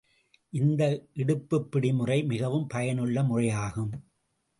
இந்த 0.53 0.83
இடுப்புப் 1.13 1.71
பிடி 1.71 1.93
முறை 1.93 2.23
மிகவும் 2.23 2.67
பயனுள்ள 2.67 3.23
முறையாகும். 3.23 3.93